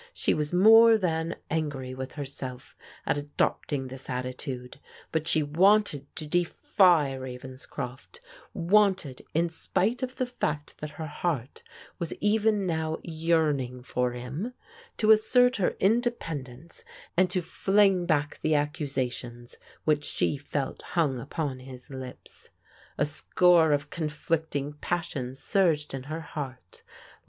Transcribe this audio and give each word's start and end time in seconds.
She 0.15 0.33
was 0.33 0.51
more 0.51 0.97
than 0.97 1.35
angry 1.51 1.93
with 1.93 2.13
herself 2.13 2.75
at 3.05 3.19
adopting 3.19 3.85
this 3.87 4.09
attitude, 4.09 4.79
but 5.11 5.27
she 5.27 5.43
wanted 5.43 6.07
to 6.15 6.25
defy 6.25 7.13
Ravenscroft, 7.13 8.19
wanted, 8.51 9.21
in 9.35 9.47
spite 9.47 10.01
of 10.01 10.15
the 10.15 10.25
fact 10.25 10.79
that 10.79 10.89
her 10.97 11.05
heart 11.05 11.61
was 11.99 12.15
even 12.15 12.65
now 12.65 12.97
yearning 13.03 13.83
for 13.83 14.13
him, 14.13 14.55
to 14.97 15.11
assert 15.11 15.57
her 15.57 15.75
independence, 15.79 16.83
and 17.15 17.29
to 17.29 17.43
fling 17.43 18.07
back 18.07 18.39
the 18.41 18.53
accusa 18.53 19.11
tions 19.11 19.55
which 19.85 20.03
she 20.03 20.35
felt 20.35 20.81
hung 20.81 21.17
upon 21.19 21.59
his 21.59 21.91
lips. 21.91 22.49
A 22.97 23.05
score 23.05 23.71
of 23.71 23.91
con 23.91 24.09
flicting 24.09 24.73
passions 24.81 25.37
surged 25.39 25.93
in 25.93 26.01
her 26.05 26.21
heart. 26.21 26.81